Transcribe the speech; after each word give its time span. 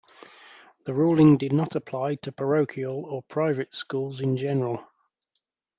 The 0.85 0.95
ruling 0.95 1.37
did 1.37 1.53
not 1.53 1.75
apply 1.75 2.15
to 2.15 2.31
parochial 2.31 3.05
or 3.05 3.21
private 3.21 3.71
schools 3.71 4.19
in 4.19 4.35
general. 4.35 4.83